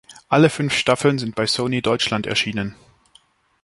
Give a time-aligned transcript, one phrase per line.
[0.29, 2.73] Alle fünf Staffeln sind bei Sony Deutschland erschienen.